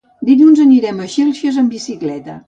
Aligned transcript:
Dilluns 0.27 0.61
anirem 0.63 1.03
a 1.03 1.09
Xilxes 1.15 1.59
amb 1.63 1.75
bicicleta. 1.75 2.39